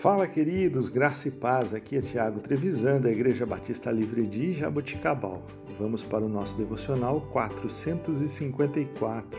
[0.00, 1.74] Fala, queridos, graça e paz.
[1.74, 5.42] Aqui é Tiago Trevisan, da Igreja Batista Livre de Jaboticabal.
[5.78, 9.38] Vamos para o nosso devocional 454.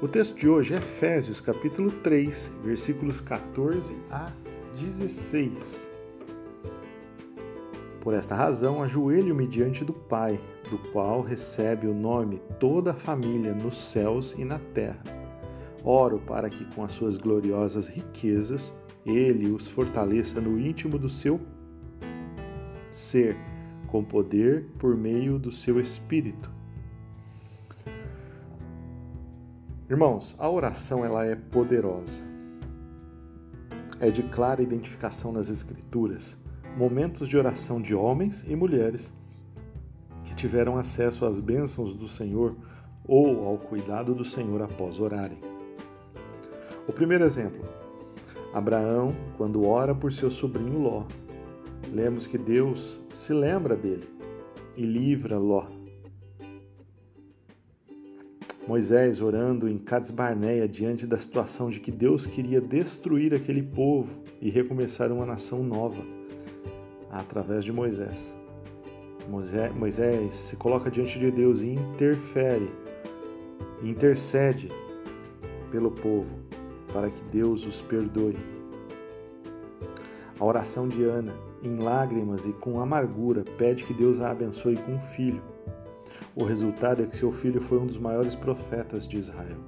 [0.00, 4.32] O texto de hoje é Efésios, capítulo 3, versículos 14 a
[4.74, 5.90] 16.
[8.00, 10.40] Por esta razão, ajoelho-me diante do Pai,
[10.70, 15.02] do qual recebe o nome toda a família nos céus e na terra.
[15.84, 18.72] Oro para que, com as suas gloriosas riquezas,
[19.04, 21.40] ele os fortaleça no íntimo do seu
[22.90, 23.36] ser,
[23.86, 26.50] com poder por meio do seu espírito.
[29.88, 32.20] Irmãos, a oração ela é poderosa.
[33.98, 36.36] É de clara identificação nas escrituras,
[36.76, 39.12] momentos de oração de homens e mulheres
[40.24, 42.54] que tiveram acesso às bênçãos do Senhor
[43.04, 45.38] ou ao cuidado do Senhor após orarem.
[46.86, 47.64] O primeiro exemplo,
[48.52, 51.04] Abraão, quando ora por seu sobrinho Ló,
[51.92, 54.08] lemos que Deus se lembra dele
[54.76, 55.66] e livra Ló.
[58.66, 64.22] Moisés orando em Cades Barneia diante da situação de que Deus queria destruir aquele povo
[64.40, 66.02] e recomeçar uma nação nova
[67.10, 68.34] através de Moisés.
[69.28, 72.70] Moisés, Moisés se coloca diante de Deus e interfere,
[73.82, 74.68] intercede
[75.70, 76.50] pelo povo
[76.92, 78.36] para que Deus os perdoe.
[80.38, 84.92] A oração de Ana, em lágrimas e com amargura, pede que Deus a abençoe com
[84.92, 85.42] um filho.
[86.34, 89.58] O resultado é que seu filho foi um dos maiores profetas de Israel.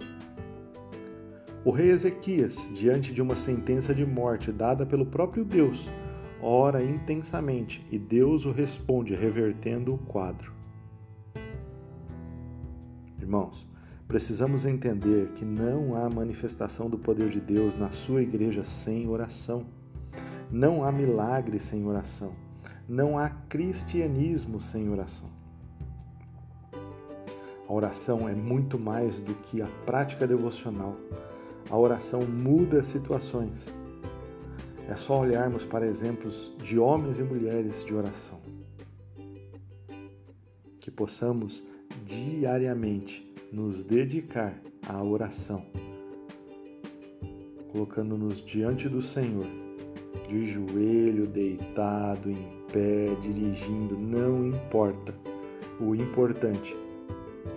[1.64, 5.89] O rei Ezequias, diante de uma sentença de morte dada pelo próprio Deus,
[6.41, 10.53] ora intensamente e Deus o responde, revertendo o quadro.
[13.20, 13.64] Irmãos,
[14.06, 19.64] Precisamos entender que não há manifestação do poder de Deus na sua igreja sem oração.
[20.50, 22.34] Não há milagre sem oração.
[22.89, 25.30] Não há cristianismo sem oração.
[27.67, 30.95] A oração é muito mais do que a prática devocional.
[31.70, 33.73] A oração muda situações.
[34.86, 38.39] É só olharmos para exemplos de homens e mulheres de oração.
[40.79, 41.63] Que possamos
[42.05, 44.58] diariamente nos dedicar
[44.89, 45.67] à oração,
[47.70, 49.46] colocando-nos diante do Senhor,
[50.27, 55.14] de joelho, deitado, em pé, dirigindo, não importa.
[55.79, 56.74] O importante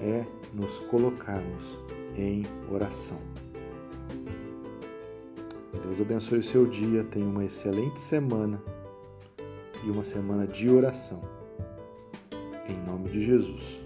[0.01, 1.79] é nos colocarmos
[2.17, 3.19] em oração.
[5.81, 8.61] Deus abençoe o seu dia, tenha uma excelente semana
[9.85, 11.21] e uma semana de oração.
[12.67, 13.84] Em nome de Jesus.